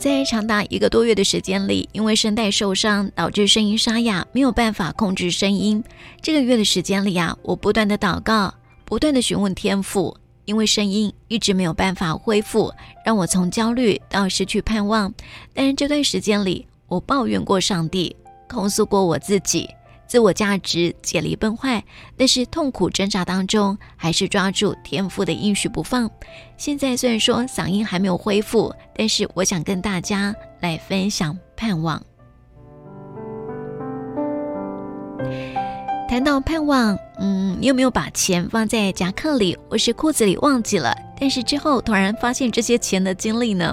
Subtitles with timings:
[0.00, 5.84] 在长达一个多月的时间里，因为声带受伤导致声音沙哑，没有办法控制声音。
[6.22, 8.54] 这个月的时间里啊，我不断的祷告，
[8.86, 10.16] 不断的询问天赋，
[10.46, 12.72] 因为声音一直没有办法恢复，
[13.04, 15.12] 让我从焦虑到失去盼望。
[15.52, 18.16] 但是这段时间里，我抱怨过上帝，
[18.48, 19.68] 控诉过我自己。
[20.10, 21.84] 自我价值解离崩坏，
[22.16, 26.10] 但是痛苦挣扎当中，还是抓住天赋的应许不放。
[26.56, 32.02] 现在虽然说嗓音还没有恢复，但是我想跟大家来分享盼望。
[36.08, 40.92] 谈到盼望，嗯，你有没有把钱放在夹克里或是裤子里忘记了？
[41.20, 43.72] 但是之后突然发现这些钱的经历呢？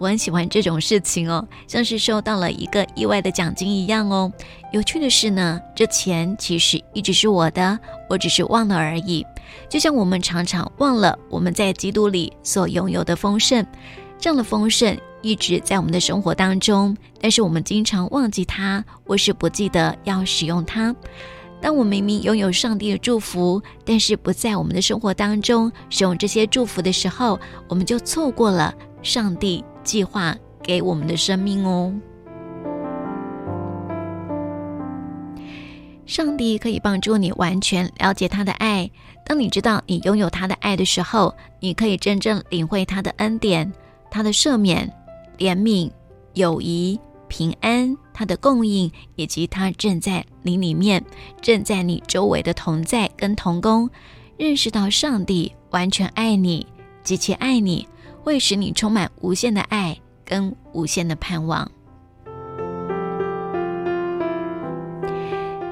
[0.00, 4.32] 我很喜欢这种事情哦，像是收到了一个意外的奖金一样哦。
[4.72, 9.26] 有趣的是呢，这钱其实一直是我的，我只是忘了而已。
[9.68, 13.64] 就像我们常常忘了我们在基督里所拥有的丰盛，
[14.18, 20.96] 这样的丰盛一直在我们的生活当中，但是我们经常忘记它，或是不记得要使用它。
[21.60, 29.62] 当我明明拥有上帝的祝福，但是不在我们的生活当中使用这些祝福的时候，我们就错过了上帝。
[29.82, 31.94] 计划给我们的生命哦。
[36.06, 38.90] 上帝可以帮助你完全了解他的爱。
[39.24, 43.72] 当你知道你拥有他的爱的时候，你可以真正领会他的恩典、
[44.10, 44.92] 他的赦免、
[45.38, 45.88] 怜悯、
[46.34, 51.04] 友谊、平安、他的供应，以及他正在你里面、
[51.40, 53.88] 正在你周围的同在跟同工。
[54.36, 56.66] 认识到上帝完全爱你，
[57.04, 57.86] 极其爱你。
[58.22, 61.70] 会使你充满无限的爱跟无限的盼望，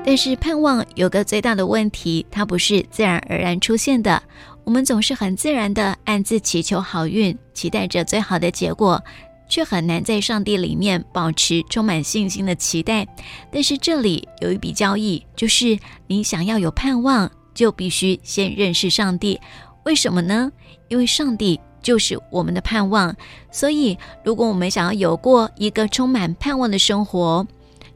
[0.05, 4.23] 但是盼望有个最大的问题，它不是自然而然出现的。
[4.65, 9.03] 我们总是很自然的暗自祈求好运，期待着最好的结果，
[9.49, 13.07] 却很难在上帝里面保持充满信心的期待。
[13.51, 19.41] 但是这里有一笔交易，就是你想要有盼望，就必须先认识上帝。
[19.85, 20.51] 为什么呢？
[20.89, 21.61] 因为上帝。
[21.83, 23.15] 就是我们的盼望，
[23.51, 27.47] 所以如果我们想要有过一个充满盼望的生活，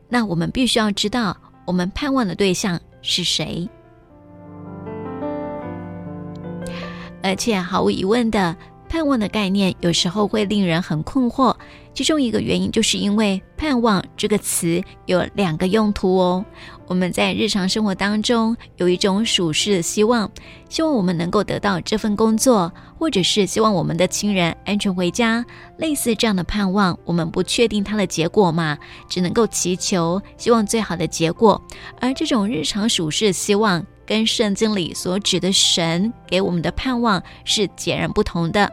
[0.08, 3.68] 那我们必须要知道我们盼望的对象是谁。
[7.22, 8.56] 而且毫无疑问的，
[8.92, 11.56] 盼望的概念有时候会令人很困惑。
[11.94, 16.44] 其中一个原因，就是因为“盼望”这个词有两个用途哦。
[16.86, 20.30] 我们在日常生活当中有一种属世的希望，
[20.68, 25.42] 希望我们能够得到这份工作，或者是希望我们的亲人安全回家，
[25.78, 26.98] 类似这样的盼望。
[27.06, 28.76] 我们不确定它的结果嘛，
[29.08, 31.60] 只能够祈求，希望最好的结果。
[31.98, 38.70] 而这种日常属世的希望，跟圣经里所指的神给我们的盼望是截然不同的。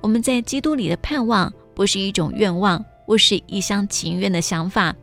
[0.00, 1.52] 我们在基督里的盼望。
[1.74, 4.94] 不是一种愿望，不是一厢情愿的想法。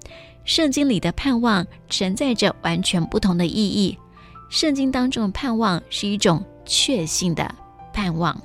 [0.45, 3.97] 圣经里的盼望承载着完全不同的意义。
[4.49, 7.51] 圣经当中的盼望是一种确信的
[7.91, 8.39] 盼望。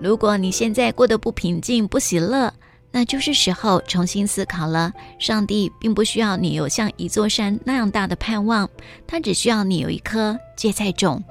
[0.00, 2.52] 如果你现在过得不平静、不喜乐，
[2.92, 4.92] 那就是时候重新思考了。
[5.18, 8.68] 上帝并不需要你有像一座山那样大的盼望，
[9.06, 11.24] 他只需要你有一颗芥菜种，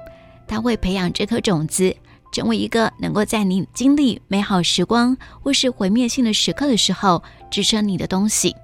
[0.46, 1.96] 他会培养这颗种子。
[2.32, 8.56] 成为一个能够在你经历美好时光或是毁灭性的时刻的时候支撑你的东西。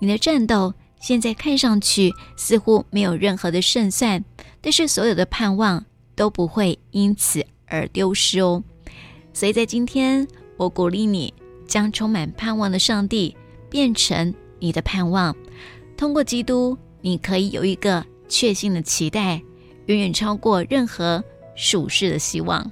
[0.00, 4.24] 你的战斗现在看上去似乎没有任何的胜算，
[4.60, 5.84] 但是所有的盼望
[6.16, 8.64] 都不会因此而丢失哦。
[9.32, 11.32] 所以在今天，我鼓励你
[11.66, 13.36] 将充满盼望的上帝
[13.68, 15.34] 变成你的盼望。
[15.96, 19.40] 通过基督，你可以有一个确信的期待，
[19.86, 21.22] 远远超过任何
[21.54, 22.70] 属世的希望。